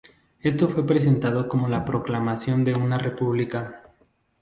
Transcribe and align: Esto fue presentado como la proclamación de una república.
Esto 0.39 0.67
fue 0.67 0.83
presentado 0.87 1.47
como 1.47 1.67
la 1.69 1.85
proclamación 1.85 2.63
de 2.65 2.73
una 2.73 2.97
república. 2.97 3.83